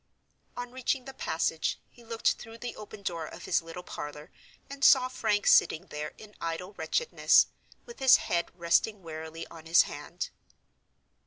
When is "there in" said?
5.91-6.33